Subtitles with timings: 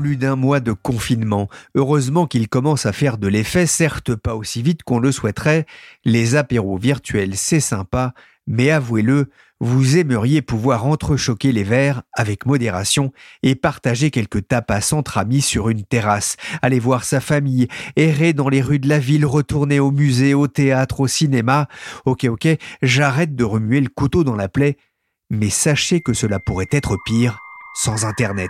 [0.00, 1.50] Plus d'un mois de confinement.
[1.74, 5.66] Heureusement qu'il commence à faire de l'effet, certes pas aussi vite qu'on le souhaiterait.
[6.06, 8.14] Les apéros virtuels, c'est sympa,
[8.46, 9.28] mais avouez-le,
[9.60, 15.68] vous aimeriez pouvoir entrechoquer les verres avec modération et partager quelques tapas entre amis sur
[15.68, 19.90] une terrasse, aller voir sa famille, errer dans les rues de la ville, retourner au
[19.90, 21.68] musée, au théâtre, au cinéma.
[22.06, 22.48] Ok, ok,
[22.80, 24.78] j'arrête de remuer le couteau dans la plaie,
[25.28, 27.38] mais sachez que cela pourrait être pire
[27.74, 28.48] sans Internet.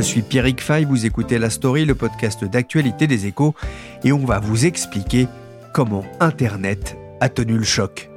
[0.00, 3.54] Je suis Pierrick Fay, vous écoutez La Story, le podcast d'actualité des échos,
[4.02, 5.28] et on va vous expliquer
[5.74, 8.08] comment Internet a tenu le choc.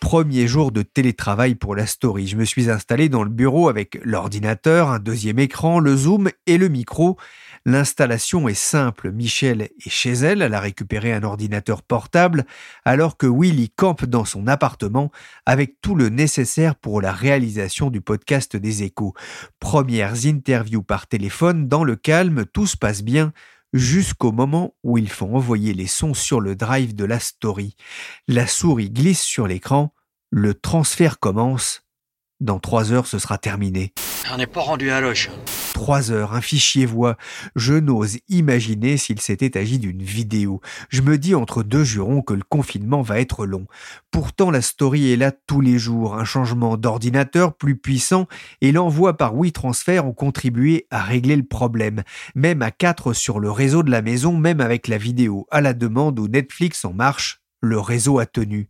[0.00, 2.26] Premier jour de télétravail pour La Story.
[2.26, 6.56] Je me suis installé dans le bureau avec l'ordinateur, un deuxième écran, le zoom et
[6.56, 7.18] le micro.
[7.66, 9.12] L'installation est simple.
[9.12, 12.46] Michel est chez elle, elle a récupéré un ordinateur portable,
[12.84, 15.10] alors que Willy campe dans son appartement
[15.44, 19.14] avec tout le nécessaire pour la réalisation du podcast des échos.
[19.58, 23.32] Premières interviews par téléphone, dans le calme, tout se passe bien
[23.72, 27.76] jusqu'au moment où ils font envoyer les sons sur le drive de la story.
[28.26, 29.92] La souris glisse sur l'écran,
[30.30, 31.82] le transfert commence.
[32.40, 33.92] Dans trois heures, ce sera terminé.
[34.32, 35.28] On n'est pas rendu à loche.
[35.80, 37.16] Trois heures, un fichier voix.
[37.56, 40.60] Je n'ose imaginer s'il s'était agi d'une vidéo.
[40.90, 43.66] Je me dis entre deux jurons que le confinement va être long.
[44.10, 46.16] Pourtant, la story est là tous les jours.
[46.16, 48.26] Un changement d'ordinateur plus puissant
[48.60, 52.02] et l'envoi par WeTransfer ont contribué à régler le problème.
[52.34, 55.72] Même à quatre sur le réseau de la maison, même avec la vidéo à la
[55.72, 58.68] demande ou Netflix en marche, le réseau a tenu.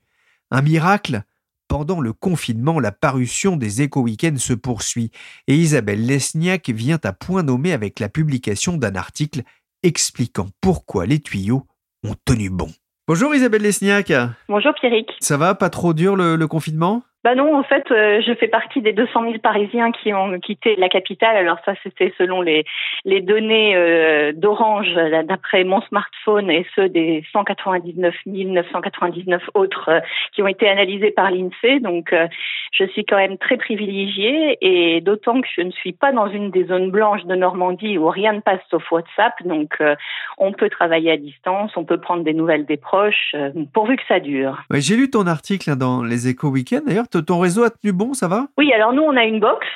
[0.52, 1.24] Un miracle?
[1.70, 5.12] Pendant le confinement, la parution des éco-weekends se poursuit
[5.46, 9.42] et Isabelle Lesniak vient à point nommé avec la publication d'un article
[9.84, 11.62] expliquant pourquoi les tuyaux
[12.04, 12.66] ont tenu bon.
[13.06, 14.12] Bonjour Isabelle Lesniak.
[14.48, 15.08] Bonjour Pierrick.
[15.20, 17.04] Ça va, pas trop dur le confinement?
[17.22, 20.74] Bah non, en fait, euh, je fais partie des 200 000 Parisiens qui ont quitté
[20.76, 21.36] la capitale.
[21.36, 22.64] Alors ça, c'était selon les
[23.04, 24.94] les données euh, d'Orange,
[25.28, 30.00] d'après mon smartphone, et ceux des 199 999 autres euh,
[30.32, 31.80] qui ont été analysés par l'INSEE.
[31.80, 32.14] Donc,
[32.72, 36.50] je suis quand même très privilégiée, et d'autant que je ne suis pas dans une
[36.50, 39.34] des zones blanches de Normandie où rien ne passe sauf WhatsApp.
[39.44, 39.78] Donc,
[40.38, 43.34] on peut travailler à distance, on peut prendre des nouvelles des proches,
[43.74, 44.58] pourvu que ça dure.
[44.72, 46.86] J'ai lu ton article dans les Échos Weekend.
[46.86, 48.46] D'ailleurs, ton réseau a tenu bon, ça va?
[48.58, 49.66] Oui, alors nous, on a une box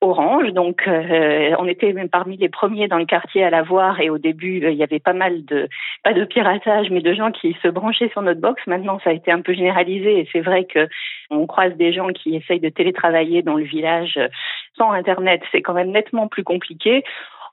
[0.00, 4.10] orange, donc euh, on était même parmi les premiers dans le quartier à l'avoir et
[4.10, 5.68] au début, euh, il y avait pas mal de,
[6.02, 8.60] pas de piratage, mais de gens qui se branchaient sur notre box.
[8.66, 10.88] Maintenant, ça a été un peu généralisé et c'est vrai que
[11.30, 14.18] on croise des gens qui essayent de télétravailler dans le village
[14.76, 15.42] sans Internet.
[15.52, 17.02] C'est quand même nettement plus compliqué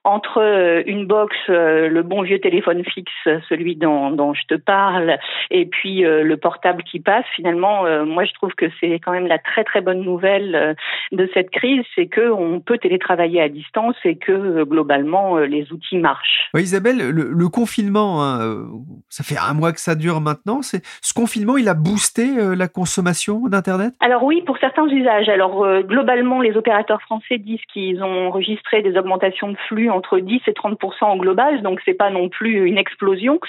[0.04, 3.12] entre euh, une box, euh, le bon vieux téléphone fixe,
[3.48, 5.18] celui dont, dont je te parle,
[5.52, 9.28] et puis euh, le portable qui passe, finalement, moi je trouve que c'est quand même
[9.28, 10.76] la très très bonne nouvelle
[11.12, 15.98] de cette crise, c'est que on peut télétravailler à distance et que globalement les outils
[15.98, 16.50] marchent.
[16.54, 18.68] Oui, Isabelle, le, confinement, hein,
[19.10, 20.62] ça fait un mois que ça dure maintenant.
[20.62, 23.94] C'est ce confinement, il a boosté la consommation d'internet?
[24.00, 25.30] Alors oui, pour certains usages.
[25.30, 30.42] Alors globalement, les opérateurs français disent qu'ils ont enregistré des augmentations de flux entre 10
[30.48, 33.40] et 30 en global, donc c'est pas non plus une explosion.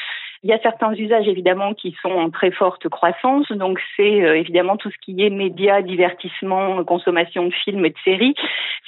[0.45, 4.37] Il y a certains usages évidemment qui sont en très forte croissance, donc c'est euh,
[4.37, 8.35] évidemment tout ce qui est médias, divertissement, consommation de films et de séries.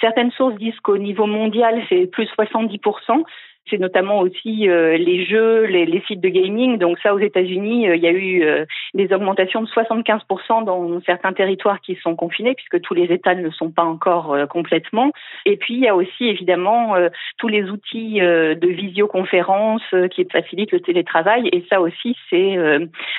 [0.01, 2.81] Certaines sources disent qu'au niveau mondial c'est plus 70
[3.71, 6.79] c'est notamment aussi euh, les jeux, les, les, sites de gaming.
[6.79, 11.01] Donc ça, aux États-Unis, euh, il y a eu euh, des augmentations de 75% dans
[11.03, 15.13] certains territoires qui sont confinés, puisque tous les États ne le sont pas encore complètement.
[15.47, 16.95] Et puis il y a aussi évidemment
[17.39, 21.49] tous les outils de visioconférence qui facilitent le télétravail.
[21.53, 22.57] Et ça aussi, c'est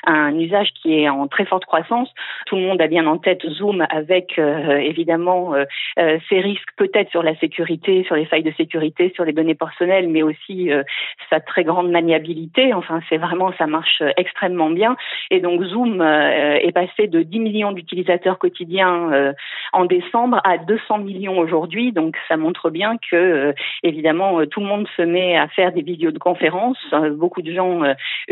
[0.06, 2.10] un usage qui est en très forte croissance.
[2.46, 5.54] Tout le monde a bien en tête Zoom avec évidemment
[5.98, 10.08] ses risques peut-être sur la sécurité, sur les failles de sécurité, sur les données personnelles,
[10.08, 10.70] mais aussi aussi
[11.30, 12.74] sa très grande maniabilité.
[12.74, 14.96] Enfin, c'est vraiment, ça marche extrêmement bien.
[15.32, 19.34] Et donc, Zoom est passé de 10 millions d'utilisateurs quotidiens
[19.74, 21.92] en décembre à 200 millions aujourd'hui.
[21.92, 23.54] Donc, ça montre bien que,
[23.84, 26.94] évidemment, tout le monde se met à faire des vidéos de conférences.
[27.14, 27.82] Beaucoup de gens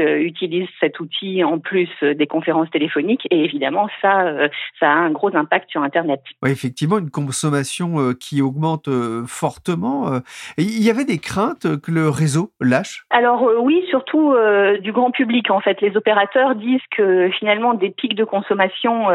[0.06, 3.28] utilisent cet outil en plus des conférences téléphoniques.
[3.32, 6.22] Et évidemment, ça, ça a un gros impact sur Internet.
[6.42, 10.12] Oui, effectivement, une consommation euh, qui augmente euh, fortement.
[10.12, 10.20] Euh.
[10.58, 13.04] Il y avait des craintes que le réseau lâche?
[13.10, 14.36] Alors oui, surtout
[14.82, 15.82] du grand public en fait.
[15.82, 19.08] Les opérateurs disent que finalement des pics de consommation,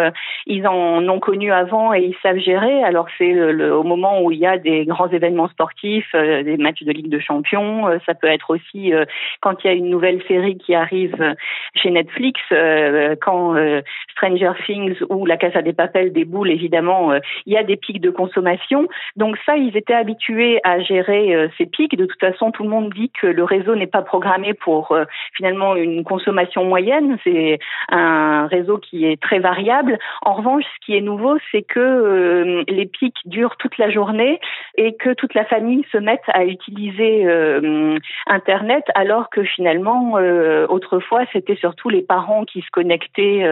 [0.46, 2.82] ils en ont connu avant et ils savent gérer.
[2.84, 3.34] Alors c'est
[3.70, 7.18] au moment où il y a des grands événements sportifs, des matchs de Ligue de
[7.18, 7.88] Champions.
[8.06, 8.92] ça peut être aussi
[9.40, 11.34] quand il y a une nouvelle série qui arrive
[11.74, 12.40] chez Netflix,
[13.20, 13.54] quand
[14.12, 17.12] Stranger Things ou La Casa des Papel déboule évidemment
[17.46, 18.88] il y a des pics de consommation.
[19.16, 21.96] Donc ça, ils étaient habitués à gérer euh, ces pics.
[21.96, 25.04] De toute façon, tout le monde dit que le réseau n'est pas programmé pour euh,
[25.34, 27.18] finalement une consommation moyenne.
[27.24, 29.98] C'est un réseau qui est très variable.
[30.22, 34.40] En revanche, ce qui est nouveau, c'est que euh, les pics durent toute la journée
[34.76, 37.26] et que toute la famille se mette à utiliser
[38.26, 40.12] Internet, alors que finalement,
[40.68, 43.44] autrefois, c'était surtout les parents qui se connectaient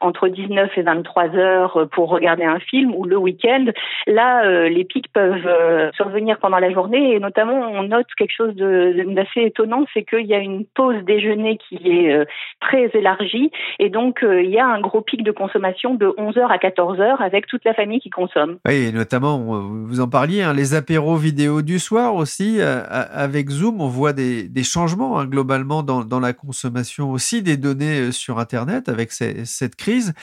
[0.00, 3.66] entre 19 et 23 heures pour regarder un film ou le week-end.
[4.06, 8.34] Là, euh, les pics peuvent euh, survenir pendant la journée et notamment on note quelque
[8.34, 12.24] chose d'assez étonnant, c'est qu'il y a une pause déjeuner qui est euh,
[12.60, 16.56] très élargie et donc il y a un gros pic de consommation de 11h à
[16.56, 18.58] 14h avec toute la famille qui consomme.
[18.66, 23.80] Oui, et notamment, vous en parliez, hein, les apéros vidéo du soir aussi, avec Zoom,
[23.80, 29.12] on voit des, changements hein, globalement dans, la consommation aussi des données sur Internet avec
[29.12, 30.14] cette crise.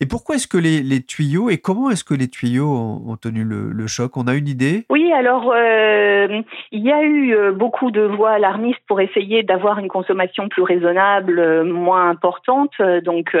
[0.00, 3.44] Et pourquoi est-ce que les, les tuyaux et comment est-ce que les tuyaux ont, tenu
[3.44, 4.16] le, choc?
[4.16, 4.86] On a une idée?
[4.90, 7.52] Oui, alors euh, il y a eu euh,
[7.88, 12.72] de voix alarmistes pour essayer d'avoir une consommation plus raisonnable, euh, moins importante.
[13.04, 13.36] Donc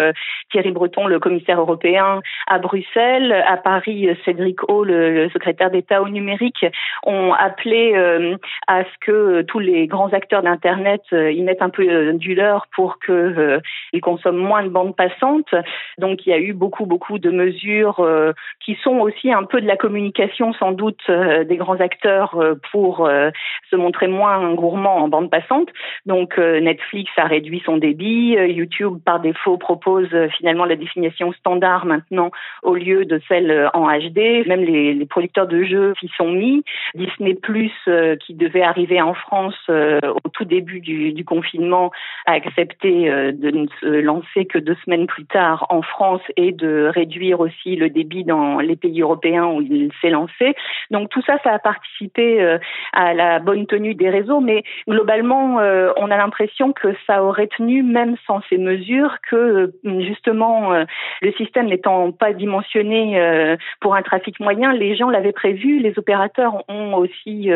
[0.50, 6.08] Thierry Breton, le commissaire européen à Bruxelles, à Paris, Cédric O, le, secrétaire d'État au
[6.08, 6.64] numérique,
[7.02, 7.94] ont appelé
[8.66, 12.98] à ce que tous les grands acteurs d'Internet y mettent un peu du leur pour
[13.00, 15.54] qu'ils consomment moins de bandes passantes.
[15.98, 18.04] Donc il y a eu beaucoup, beaucoup de mesures
[18.64, 22.54] qui sont aussi un peu de la communication sans doute euh, des grands acteurs euh,
[22.70, 23.30] pour euh,
[23.70, 24.19] se montrer moins
[24.54, 25.68] gourmand en bande passante.
[26.06, 32.30] Donc Netflix a réduit son débit, YouTube par défaut propose finalement la définition standard maintenant
[32.62, 34.46] au lieu de celle en HD.
[34.46, 36.64] Même les, les producteurs de jeux qui sont mis,
[36.94, 37.72] Disney Plus
[38.24, 41.90] qui devait arriver en France au tout début du, du confinement
[42.26, 46.90] a accepté de ne se lancer que deux semaines plus tard en France et de
[46.92, 50.54] réduire aussi le débit dans les pays européen où il s'est lancé.
[50.90, 52.58] Donc tout ça, ça a participé euh,
[52.92, 54.09] à la bonne tenue des
[54.40, 59.36] mais globalement, euh, on a l'impression que ça aurait tenu même sans ces mesures, que
[59.36, 60.70] euh, justement
[61.22, 66.64] le système n'étant pas dimensionné pour un trafic moyen, les gens l'avaient prévu, les opérateurs
[66.68, 67.50] ont aussi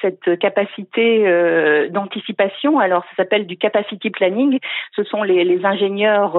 [0.00, 2.78] cette capacité d'anticipation.
[2.78, 4.58] Alors ça s'appelle du capacity planning.
[4.96, 6.38] Ce sont les, les ingénieurs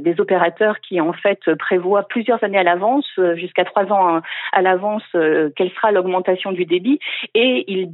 [0.00, 4.20] des opérateurs qui en fait prévoient plusieurs années à l'avance jusqu'à trois ans
[4.52, 6.98] à l'avance euh, quelle sera l'augmentation du débit
[7.34, 7.90] et il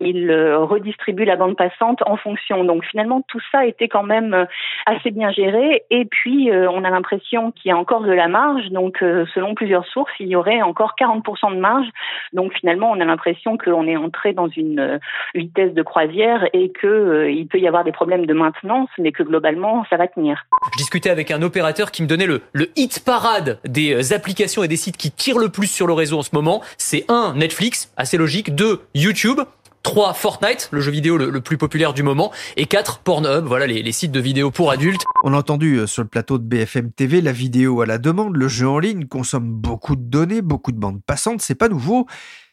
[0.00, 2.64] il euh, redistribue la bande passante en fonction.
[2.64, 4.44] Donc finalement tout ça était quand même euh,
[4.86, 8.70] assez bien géré et puis on a l'impression qu'il y a encore de la marge.
[8.70, 11.86] Donc selon plusieurs sources, il y aurait encore 40% de marge.
[12.32, 14.98] Donc finalement on a l'impression qu'on est entré dans une
[15.34, 19.22] vitesse de croisière et que il peut y avoir des problèmes de maintenance, mais que
[19.22, 20.44] globalement ça va tenir.
[20.72, 24.68] Je discutais avec un opérateur qui me donnait le, le hit parade des applications et
[24.68, 27.92] des sites qui tirent le plus sur le réseau en ce moment, c'est un Netflix,
[27.96, 29.40] assez logique, deux YouTube,
[29.82, 33.92] 3 Fortnite, le jeu vidéo le, plus populaire du moment, et 4 Pornhub, voilà les,
[33.92, 35.02] sites de vidéos pour adultes.
[35.24, 38.36] On a entendu euh, sur le plateau de BFM TV la vidéo à la demande,
[38.36, 42.06] le jeu en ligne consomme beaucoup de données, beaucoup de bandes passantes, c'est pas nouveau.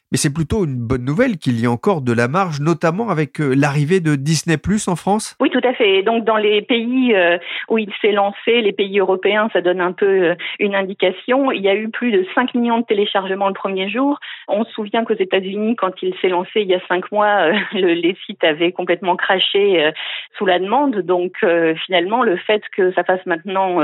[0.09, 3.41] Mais c'est plutôt une bonne nouvelle qu'il y ait encore de la marge, notamment avec
[3.41, 5.35] euh, l'arrivée de Disney Plus en France.
[5.41, 6.01] Oui, tout à fait.
[6.01, 7.37] Donc dans les pays euh,
[7.67, 11.51] où il s'est lancé, les pays européens, ça donne un peu euh, une indication.
[11.51, 14.17] Il y a eu plus de 5 millions de téléchargements le premier jour.
[14.47, 18.15] On se souvient qu'aux États-Unis, quand il s'est lancé il y a 5 mois, les
[18.25, 19.91] sites avaient complètement craché
[20.37, 21.01] sous la demande.
[21.01, 21.45] Donc
[21.85, 23.79] finalement, le fait que ça fasse maintenant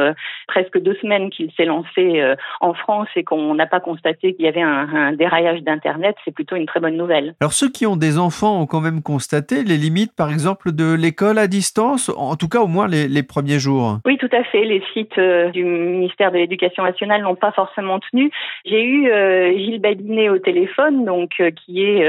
[0.48, 2.24] presque deux semaines qu'il s'est lancé
[2.62, 6.34] en France et qu'on n'a pas constaté qu'il y avait un, un déraillage d'Internet, C'est
[6.34, 7.36] plutôt une très bonne nouvelle.
[7.42, 10.94] Alors ceux qui ont des enfants ont quand même constaté les limites, par exemple, de
[10.94, 14.00] l'école à distance, en tout cas au moins les, les premiers jours.
[14.06, 14.64] Oui, tout à fait.
[14.64, 18.32] Les sites euh, du ministère de l'Éducation nationale n'ont pas forcément tenu.
[18.66, 22.04] J'ai eu euh, Gilles Babinet au téléphone, donc euh, qui est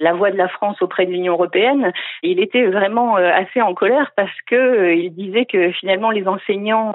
[0.00, 1.92] la voix de la France auprès de l'Union européenne.
[2.22, 6.94] Il était vraiment assez en colère parce que il disait que finalement les enseignants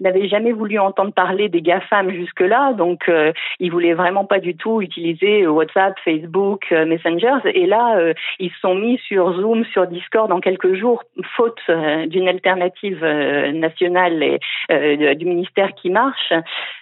[0.00, 3.10] n'avaient jamais voulu entendre parler des GAFAM jusque-là, donc
[3.58, 7.38] il voulait vraiment pas du tout utiliser WhatsApp, Facebook, Messenger.
[7.44, 11.02] Et là, ils se sont mis sur Zoom, sur Discord en quelques jours,
[11.36, 11.60] faute
[12.06, 16.32] d'une alternative nationale et du ministère qui marche.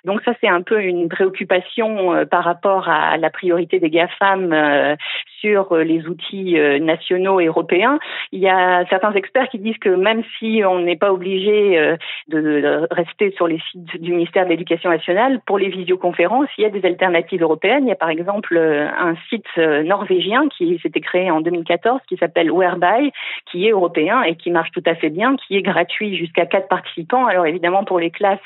[0.05, 4.97] Donc ça, c'est un peu une préoccupation par rapport à la priorité des GAFAM
[5.40, 7.99] sur euh, les outils euh, nationaux et européens.
[8.33, 11.97] Il y a certains experts qui disent que même si on n'est pas obligé euh,
[12.28, 16.66] de rester sur les sites du ministère de l'Éducation nationale, pour les visioconférences, il y
[16.66, 17.85] a des alternatives européennes.
[17.85, 22.50] Il y a par exemple un site norvégien qui s'était créé en 2014 qui s'appelle
[22.50, 23.12] Whereby,
[23.50, 26.68] qui est européen et qui marche tout à fait bien, qui est gratuit jusqu'à quatre
[26.68, 27.26] participants.
[27.26, 28.38] Alors évidemment pour les classes,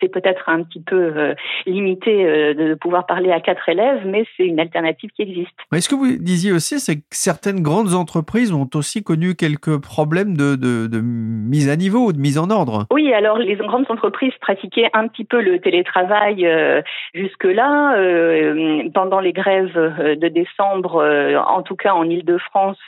[0.00, 1.34] c'est peut-être un petit peu
[1.66, 5.58] limité de pouvoir parler à quatre élèves, mais c'est une alternative qui existe.
[5.72, 10.36] Est-ce que vous disiez aussi, c'est que certaines grandes entreprises ont aussi connu quelques problèmes
[10.36, 12.86] de, de, mise à niveau, de mise en ordre.
[12.92, 16.82] Oui, alors les grandes entreprises pratiquaient un petit peu le télétravail euh,
[17.14, 17.96] jusque-là.
[17.96, 21.04] Euh, pendant les grèves euh, de décembre,
[21.46, 22.78] en tout cas en Ile-de-France,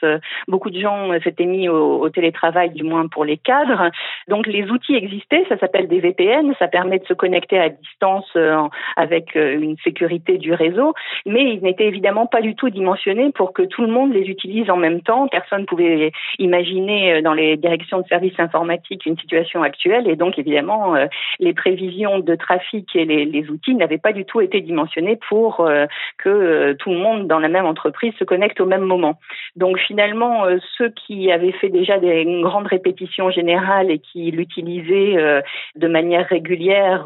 [0.48, 3.90] beaucoup de gens s'étaient mis au, télétravail, du moins pour les cadres.
[4.28, 8.36] Donc les outils existaient, ça s'appelle des VPN, ça permet de se connecter à distance
[8.96, 13.62] avec une sécurité du réseau, mais ils n'étaient évidemment pas du tout dimensionnés pour que
[13.62, 15.28] tout le monde les utilise en même temps.
[15.28, 20.16] Personne ne pouvait imaginer euh, dans les directions de services informatiques une situation actuelle et
[20.16, 21.06] donc évidemment euh,
[21.38, 25.86] les prévisions de trafic et les, outils n'avaient pas du tout été dimensionnés pour euh,
[26.18, 29.18] que tout le monde dans la même entreprise se connecte au même moment.
[29.54, 30.44] Donc finalement,
[30.76, 35.42] ceux qui avaient fait déjà des grandes répétitions générales et qui l'utilisaient
[35.76, 37.04] de manière régulière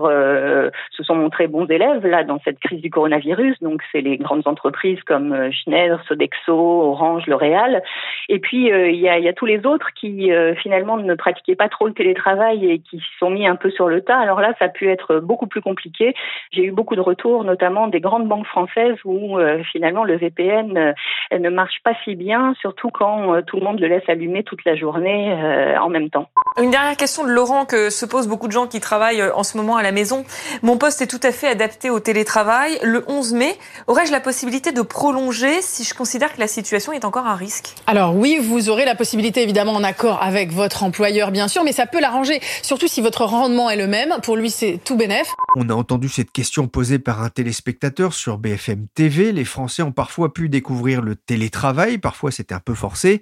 [0.90, 3.57] se sont montrés bons élèves là dans cette crise du coronavirus.
[3.61, 7.83] Donc c'est les grandes entreprises comme Schneider, Sodexo, Orange, L'Oréal.
[8.28, 11.69] Et puis euh, il y, a, tous les autres qui euh, finalement ne pratiquaient pas
[11.69, 14.19] trop le télétravail et qui s'y sont mis un peu sur le tas.
[14.19, 16.14] Alors là, ça a pu être beaucoup plus compliqué.
[16.52, 20.95] J'ai eu beaucoup de retours, notamment des grandes banques françaises où euh, finalement le VPN
[21.33, 24.76] ne marche pas si bien, surtout quand tout le monde le laisse allumer toute la
[24.76, 25.33] journée
[25.80, 26.26] en même temps.
[26.61, 29.57] Une dernière question de Laurent que se posent beaucoup de gens qui travaillent en ce
[29.57, 30.25] moment à la maison.
[30.62, 32.78] Mon poste est tout à fait adapté au télétravail.
[32.83, 37.04] Le 11 mai, aurais-je la possibilité de prolonger si je considère que la situation est
[37.04, 41.30] encore un risque Alors oui, vous aurez la possibilité évidemment en accord avec votre employeur
[41.30, 44.14] bien sûr, mais ça peut l'arranger, surtout si votre rendement est le même.
[44.23, 45.28] Pour lui, c'est tout bénef.
[45.57, 49.33] On a entendu cette question posée par un téléspectateur sur BFM TV.
[49.33, 53.21] Les Français ont parfois pu découvrir le télétravail, parfois c'était un peu forcé.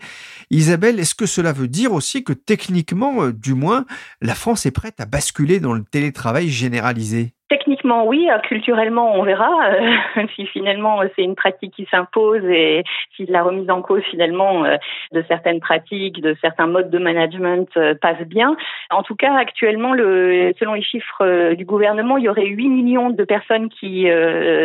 [0.51, 3.87] Isabelle, est-ce que cela veut dire aussi que techniquement, euh, du moins,
[4.21, 7.33] la France est prête à basculer dans le télétravail généralisé?
[7.49, 8.29] Techniquement, oui.
[8.31, 12.85] Euh, culturellement, on verra euh, si finalement c'est une pratique qui s'impose et
[13.17, 14.65] si la remise en cause finalement
[15.13, 17.71] de certaines pratiques, de certains modes de management
[18.03, 18.55] passe bien.
[18.91, 23.11] En tout cas, actuellement, le, selon les chiffres du gouvernement, il y aurait 8 millions
[23.11, 24.07] de personnes qui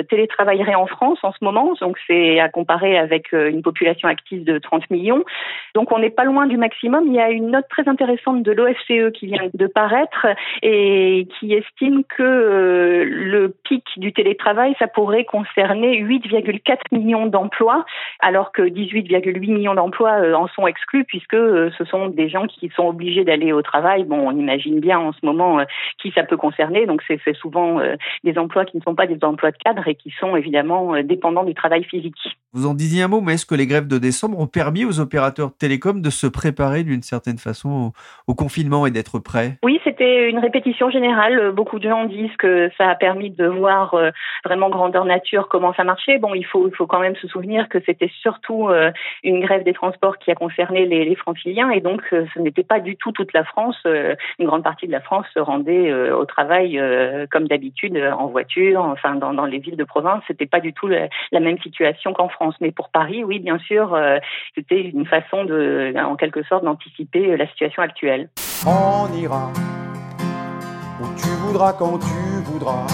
[0.09, 1.73] télétravailleraient en France en ce moment.
[1.79, 5.23] Donc, c'est à comparer avec une population active de 30 millions.
[5.75, 7.07] Donc, on n'est pas loin du maximum.
[7.07, 10.27] Il y a une note très intéressante de l'OFCE qui vient de paraître
[10.61, 17.85] et qui estime que le pic du télétravail, ça pourrait concerner 8,4 millions d'emplois,
[18.19, 22.47] alors que 18,8 millions d'emplois euh, en sont exclus puisque euh, ce sont des gens
[22.47, 24.03] qui sont obligés d'aller au travail.
[24.03, 25.63] Bon, on imagine bien en ce moment euh,
[26.01, 26.85] qui ça peut concerner.
[26.85, 27.79] Donc c'est souvent
[28.23, 31.43] des emplois qui ne sont pas des emplois de cadre et qui sont évidemment dépendants
[31.43, 32.15] du travail physique.
[32.53, 34.99] Vous en disiez un mot, mais est-ce que les grèves de décembre ont permis aux
[34.99, 37.91] opérateurs télécoms de se préparer d'une certaine façon
[38.27, 39.57] au confinement et d'être prêts?
[39.63, 41.51] Oui, c'était une répétition générale.
[41.51, 44.11] Beaucoup de gens disent que ça a permis de voir euh,
[44.45, 46.17] vraiment grandeur nature comment ça marchait.
[46.19, 48.91] Bon, il faut, il faut quand même se souvenir que c'était surtout euh,
[49.23, 52.63] une grève des transports qui a concerné les, les franciliens et donc euh, ce n'était
[52.63, 53.77] pas du tout toute la France.
[53.85, 56.79] une grande partie de la France se rendait au travail
[57.33, 60.23] comme d'habitude en voiture, enfin dans, dans les villes de province.
[60.27, 61.09] C'était pas du tout la,
[61.39, 62.55] même situation qu'en France.
[62.61, 63.97] Mais pour Paris, oui, bien sûr,
[64.55, 68.29] c'était une façon de, en quelque sorte, d'anticiper la situation actuelle.
[68.65, 69.51] On ira
[71.01, 72.85] où tu voudras quand tu voudras.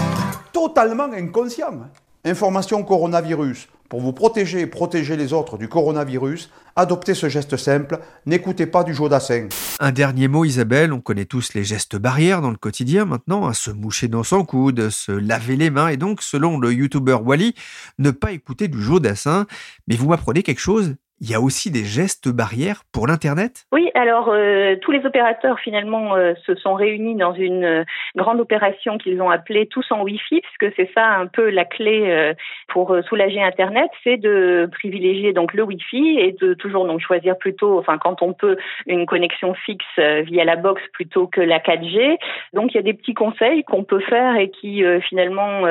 [0.54, 1.90] Totalement inconscient.
[2.26, 3.68] Information coronavirus.
[3.90, 8.84] Pour vous protéger et protéger les autres du coronavirus, adoptez ce geste simple, n'écoutez pas
[8.84, 9.50] du Jodassin.
[9.80, 13.56] Un dernier mot Isabelle, on connaît tous les gestes barrières dans le quotidien maintenant, à
[13.56, 17.56] se moucher dans son coude, se laver les mains et donc selon le youtubeur Wally,
[17.98, 19.48] ne pas écouter du Jodassin.
[19.88, 23.66] Mais vous m'apprenez quelque chose il y a aussi des gestes barrières pour l'Internet?
[23.72, 27.84] Oui, alors euh, tous les opérateurs finalement euh, se sont réunis dans une euh,
[28.16, 32.34] grande opération qu'ils ont appelée Tous en Wi-Fi, puisque c'est ça un peu la clé
[32.68, 37.78] pour soulager Internet, c'est de privilégier donc le Wi-Fi et de toujours donc choisir plutôt,
[37.78, 38.58] enfin quand on peut,
[38.88, 42.18] une connexion fixe via la box plutôt que la 4G.
[42.54, 45.64] Donc il y a des petits conseils qu'on peut faire et qui finalement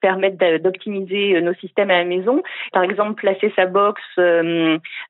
[0.00, 2.42] permettent d'optimiser nos systèmes à la maison.
[2.72, 4.00] Par exemple, placer sa box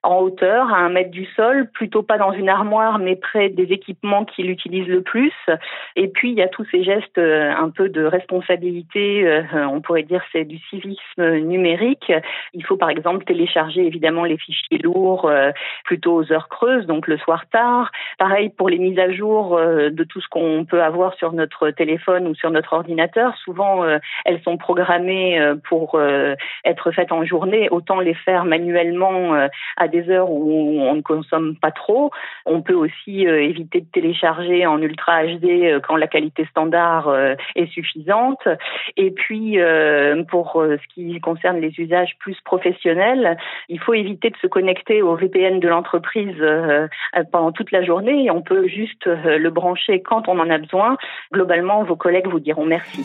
[0.03, 3.73] en hauteur, à un mètre du sol, plutôt pas dans une armoire, mais près des
[3.73, 5.33] équipements qu'il utilise le plus.
[5.97, 9.81] Et puis, il y a tous ces gestes euh, un peu de responsabilité, euh, on
[9.81, 12.13] pourrait dire c'est du civisme numérique.
[12.55, 15.51] Il faut par exemple télécharger évidemment les fichiers lourds euh,
[15.85, 17.91] plutôt aux heures creuses, donc le soir tard.
[18.19, 22.27] Pareil pour les mises à jour de tout ce qu'on peut avoir sur notre téléphone
[22.27, 23.37] ou sur notre ordinateur.
[23.45, 23.85] Souvent,
[24.25, 26.01] elles sont programmées pour
[26.65, 27.69] être faites en journée.
[27.71, 32.11] Autant les faire manuellement à des heures où on ne consomme pas trop.
[32.47, 37.09] On peut aussi euh, éviter de télécharger en Ultra HD euh, quand la qualité standard
[37.09, 38.47] euh, est suffisante.
[38.97, 39.59] Et puis,
[40.29, 43.37] pour ce qui concerne les usages plus professionnels,
[43.69, 46.37] il faut éviter de se connecter au VPN de l'entreprise
[47.33, 48.31] pendant toute la journée.
[48.31, 50.97] On peut juste le brancher quand on en a besoin.
[51.33, 53.05] Globalement, vos collègues vous diront merci.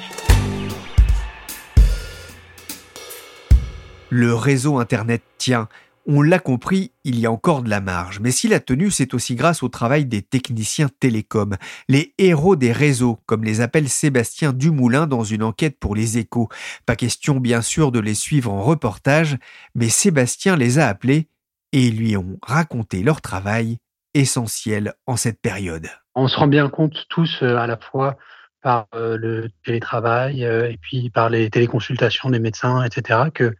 [4.09, 5.67] Le réseau Internet tient.
[6.07, 9.15] On l'a compris, il y a encore de la marge, mais si la tenue, c'est
[9.15, 11.57] aussi grâce au travail des techniciens télécoms,
[11.89, 16.47] les héros des réseaux, comme les appelle Sébastien Dumoulin dans une enquête pour les échos.
[16.85, 19.37] Pas question bien sûr de les suivre en reportage,
[19.73, 21.27] mais Sébastien les a appelés
[21.71, 23.77] et lui ont raconté leur travail
[24.13, 25.87] essentiel en cette période.
[26.13, 28.15] On se rend bien compte tous euh, à la fois
[28.61, 33.55] par euh, le télétravail euh, et puis par les téléconsultations des médecins, etc., que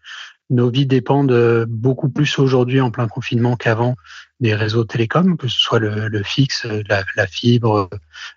[0.50, 3.96] nos vies dépendent beaucoup plus aujourd'hui en plein confinement qu'avant
[4.40, 7.90] des réseaux télécoms, que ce soit le, fixe, la, fibre,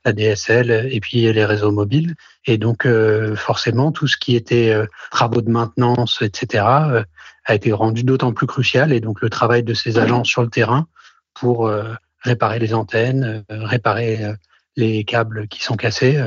[0.04, 2.14] la DSL et puis les réseaux mobiles.
[2.46, 7.02] Et donc euh, forcément, tout ce qui était euh, travaux de maintenance, etc., euh,
[7.44, 8.92] a été rendu d'autant plus crucial.
[8.92, 10.86] Et donc le travail de ces agents sur le terrain
[11.34, 11.70] pour
[12.20, 14.34] réparer les antennes, réparer
[14.76, 16.20] les câbles qui sont cassés,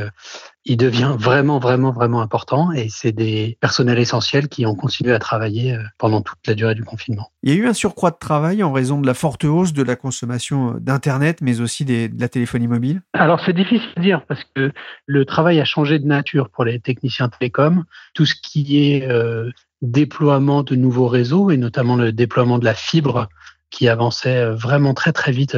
[0.66, 5.20] il devient vraiment, vraiment, vraiment important et c'est des personnels essentiels qui ont continué à
[5.20, 7.32] travailler euh, pendant toute la durée du confinement.
[7.42, 9.82] Il y a eu un surcroît de travail en raison de la forte hausse de
[9.82, 13.02] la consommation euh, d'Internet, mais aussi de la téléphonie mobile?
[13.14, 14.72] Alors c'est difficile à dire parce que
[15.08, 17.84] le travail a changé de nature pour les techniciens télécoms.
[18.14, 19.50] Tout ce qui est euh,
[19.82, 23.30] déploiement de nouveaux réseaux et notamment le déploiement de la fibre
[23.72, 25.58] qui avançait vraiment très, très vite.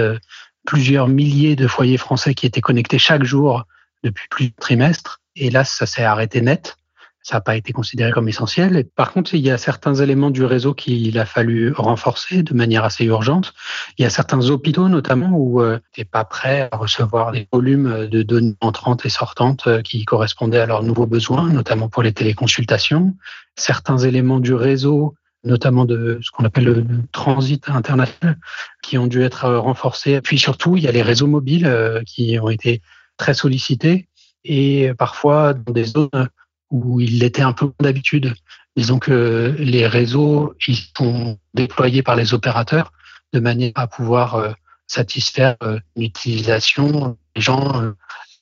[0.65, 3.65] plusieurs milliers de foyers français qui étaient connectés chaque jour
[4.03, 5.21] depuis plus de trimestres.
[5.35, 6.77] Et là, ça s'est arrêté net.
[7.25, 8.85] Ça n'a pas été considéré comme essentiel.
[8.97, 12.83] Par contre, il y a certains éléments du réseau qu'il a fallu renforcer de manière
[12.83, 13.53] assez urgente.
[13.97, 18.07] Il y a certains hôpitaux, notamment, où euh, n'étaient pas prêts à recevoir les volumes
[18.07, 22.11] de données entrantes et sortantes euh, qui correspondaient à leurs nouveaux besoins, notamment pour les
[22.11, 23.15] téléconsultations.
[23.55, 28.37] Certains éléments du réseau notamment de ce qu'on appelle le transit international,
[28.81, 30.21] qui ont dû être renforcés.
[30.21, 32.81] Puis surtout, il y a les réseaux mobiles euh, qui ont été
[33.23, 34.09] très sollicité
[34.43, 36.27] et parfois dans des zones
[36.71, 38.33] où il l'était un peu d'habitude.
[38.75, 42.91] Disons que les réseaux ils sont déployés par les opérateurs
[43.31, 44.51] de manière à pouvoir euh,
[44.87, 47.93] satisfaire euh, l'utilisation des gens euh,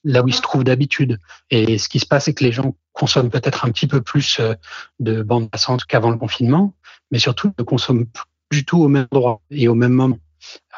[0.03, 1.19] là où ils se trouvent d'habitude.
[1.51, 4.41] Et ce qui se passe, c'est que les gens consomment peut-être un petit peu plus
[4.99, 6.73] de bandes passantes qu'avant le confinement,
[7.11, 8.07] mais surtout ne consomment
[8.49, 10.17] plus du tout au même endroit et au même moment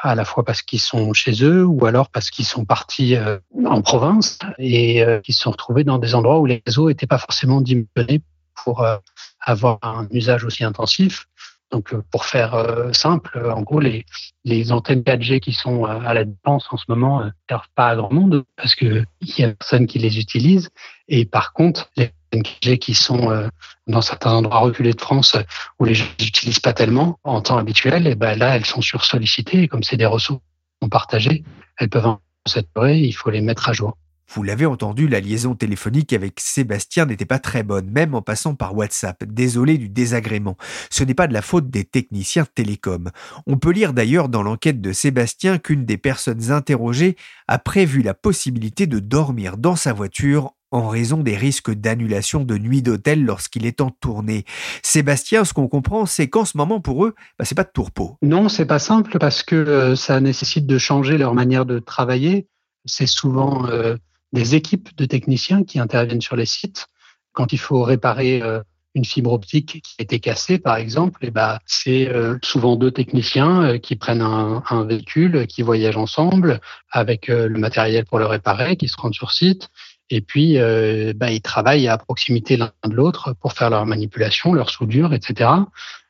[0.01, 3.39] à la fois parce qu'ils sont chez eux ou alors parce qu'ils sont partis euh,
[3.65, 7.07] en province et euh, qu'ils se sont retrouvés dans des endroits où les réseaux n'étaient
[7.07, 8.21] pas forcément dimensionnés
[8.63, 8.97] pour euh,
[9.39, 11.25] avoir un usage aussi intensif.
[11.71, 12.55] Donc, pour faire
[12.91, 14.05] simple, en gros, les,
[14.45, 17.95] les antennes 4G qui sont à la dépense en ce moment ne servent pas à
[17.95, 20.69] grand monde parce qu'il y a personne qui les utilise.
[21.07, 23.47] Et par contre, les qui sont euh,
[23.87, 25.37] dans certains endroits reculés de France
[25.79, 29.63] où les gens n'utilisent pas tellement en temps habituel, et ben là, elles sont sursollicitées.
[29.63, 30.41] Et comme c'est des ressources
[30.89, 31.43] partagées,
[31.77, 33.97] elles peuvent en saturer, il faut les mettre à jour.
[34.35, 38.55] Vous l'avez entendu, la liaison téléphonique avec Sébastien n'était pas très bonne, même en passant
[38.55, 39.23] par WhatsApp.
[39.25, 40.57] Désolé du désagrément.
[40.89, 43.11] Ce n'est pas de la faute des techniciens télécoms.
[43.45, 47.15] On peut lire d'ailleurs dans l'enquête de Sébastien qu'une des personnes interrogées
[47.47, 52.57] a prévu la possibilité de dormir dans sa voiture en raison des risques d'annulation de
[52.57, 54.43] nuit d'hôtel lorsqu'il est en tournée.
[54.81, 58.17] Sébastien, ce qu'on comprend, c'est qu'en ce moment, pour eux, bah, c'est pas de tourpeau.
[58.23, 62.47] Non, c'est pas simple parce que euh, ça nécessite de changer leur manière de travailler.
[62.85, 63.97] C'est souvent euh,
[64.33, 66.87] des équipes de techniciens qui interviennent sur les sites.
[67.33, 68.59] Quand il faut réparer euh,
[68.95, 72.11] une fibre optique qui a été cassée, par exemple, et bah, c'est
[72.43, 78.27] souvent deux techniciens qui prennent un, véhicule, qui voyagent ensemble avec le matériel pour le
[78.27, 79.71] réparer, qui se rendent sur site
[80.13, 84.53] et puis, euh, bah, ils travaillent à proximité l'un de l'autre pour faire leur manipulation,
[84.53, 85.49] leur soudure, etc.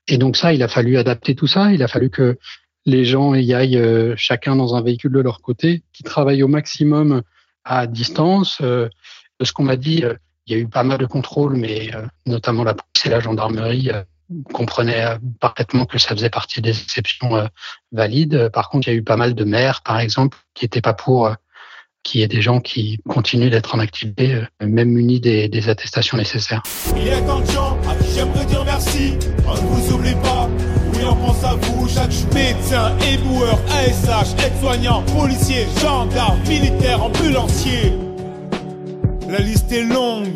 [0.09, 1.71] Et donc ça, il a fallu adapter tout ça.
[1.71, 2.37] Il a fallu que
[2.85, 6.49] les gens y aillent euh, chacun dans un véhicule de leur côté, qui travaillent au
[6.49, 7.21] maximum
[7.63, 8.57] à distance.
[8.61, 8.89] Euh,
[9.39, 10.15] de ce qu'on m'a dit, euh,
[10.47, 11.91] il y a eu pas mal de contrôles, mais
[12.25, 13.89] notamment la police et la gendarmerie
[14.51, 17.47] comprenaient parfaitement que ça faisait partie des exceptions
[17.93, 18.49] valides.
[18.49, 20.93] Par contre, il y a eu pas mal de maires, par exemple, qui n'étaient pas
[20.93, 21.33] pour
[22.03, 25.69] qu'il y ait des gens qui continuent d'être en activité, euh, même munis des, des,
[25.69, 26.61] attestations nécessaires.
[26.95, 29.13] Il y a tant de gens à qui j'aimerais dire merci.
[29.47, 30.49] On ne vous oublie pas.
[30.93, 31.87] Oui, on pense à vous.
[31.87, 37.93] Chaque médecin, éboueur, ASH, aide-soignant, policier, gendarme, militaire, ambulancier.
[39.29, 40.33] La liste est longue.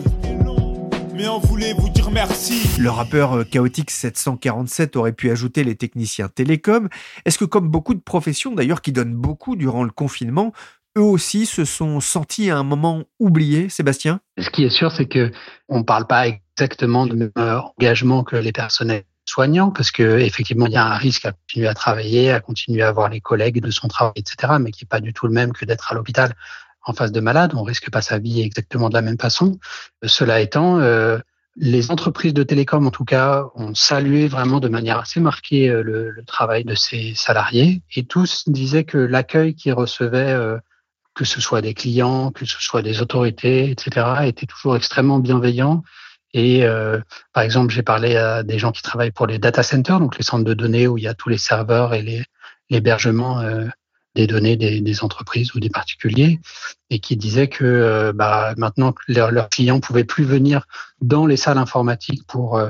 [1.18, 2.80] Mais on voulait vous dire merci.
[2.80, 6.90] Le rappeur euh, Chaotix 747 aurait pu ajouter les techniciens télécom.
[7.26, 10.54] Est-ce que comme beaucoup de professions d'ailleurs qui donnent beaucoup durant le confinement,
[10.98, 14.20] eux aussi se sont sentis à un moment oubliés, Sébastien?
[14.38, 15.32] Ce qui est sûr, c'est que
[15.70, 20.20] on ne parle pas exactement du même euh, engagement que les personnels soignants, parce que
[20.20, 23.22] effectivement, il y a un risque à continuer à travailler, à continuer à voir les
[23.22, 25.92] collègues de son travail, etc., mais qui n'est pas du tout le même que d'être
[25.92, 26.34] à l'hôpital
[26.84, 27.52] en face de malade.
[27.56, 29.60] On risque pas sa vie exactement de la même façon.
[30.04, 31.20] Cela étant, euh,
[31.58, 35.84] les entreprises de télécom, en tout cas, ont salué vraiment de manière assez marquée euh,
[35.84, 40.58] le travail de ces salariés, et tous disaient que l'accueil qu'ils recevaient
[41.18, 45.82] que ce soit des clients, que ce soit des autorités, etc., étaient toujours extrêmement bienveillants.
[46.34, 47.00] Et euh,
[47.34, 50.24] par exemple, j'ai parlé à des gens qui travaillent pour les data centers, donc les
[50.24, 52.24] centres de données où il y a tous les serveurs et
[52.70, 53.66] l'hébergement euh,
[54.14, 56.40] des données des, des, entreprises ou des particuliers,
[56.92, 60.68] et qui disaient que euh, bah, maintenant leurs clients pouvaient plus venir
[61.02, 62.70] dans les salles informatiques pour euh,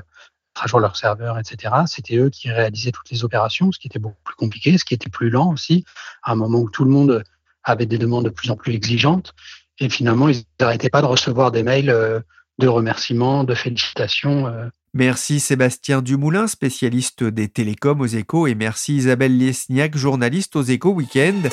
[0.56, 1.74] à jour leurs serveurs, etc.
[1.86, 4.94] C'était eux qui réalisaient toutes les opérations, ce qui était beaucoup plus compliqué, ce qui
[4.94, 5.84] était plus lent aussi,
[6.24, 7.24] à un moment où tout le monde
[7.70, 9.34] avaient des demandes de plus en plus exigeantes.
[9.80, 12.20] Et finalement, ils n'arrêtaient pas de recevoir des mails euh,
[12.60, 14.48] de remerciements, de félicitations.
[14.48, 14.68] Euh.
[14.94, 20.92] Merci Sébastien Dumoulin, spécialiste des télécoms aux échos, et merci Isabelle Liesniak, journaliste aux échos
[20.92, 21.50] Weekend.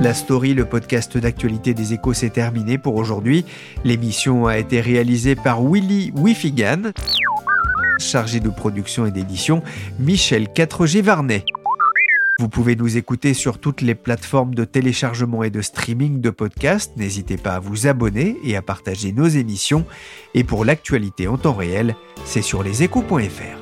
[0.00, 3.44] La story, le podcast d'actualité des échos, s'est terminé pour aujourd'hui.
[3.84, 6.90] L'émission a été réalisée par Willy Wifigan,
[8.00, 9.62] chargé de production et d'édition,
[10.00, 11.44] Michel 4G Varnet.
[12.42, 16.96] Vous pouvez nous écouter sur toutes les plateformes de téléchargement et de streaming de podcasts.
[16.96, 19.86] N'hésitez pas à vous abonner et à partager nos émissions.
[20.34, 23.61] Et pour l'actualité en temps réel, c'est sur leséchos.fr.